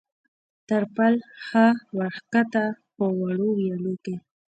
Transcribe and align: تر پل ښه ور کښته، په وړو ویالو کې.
تر 0.67 0.83
پل 0.95 1.13
ښه 1.43 1.65
ور 1.97 2.13
کښته، 2.31 2.65
په 2.95 3.05
وړو 3.19 3.47
ویالو 3.57 3.93
کې. 4.03 4.15